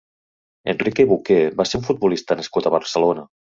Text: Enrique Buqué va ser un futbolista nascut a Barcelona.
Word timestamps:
Enrique 0.73 1.05
Buqué 1.11 1.39
va 1.61 1.67
ser 1.73 1.79
un 1.83 1.87
futbolista 1.91 2.41
nascut 2.43 2.67
a 2.73 2.77
Barcelona. 2.81 3.33